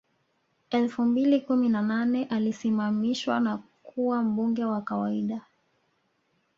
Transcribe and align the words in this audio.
Elfu 0.69 1.05
mbili 1.05 1.41
kumi 1.41 1.69
na 1.69 1.81
nane 1.81 2.25
alisimamishwa 2.25 3.39
na 3.39 3.57
kuwa 3.83 4.23
mbunge 4.23 4.65
wa 4.65 4.81
kawaida 4.81 5.41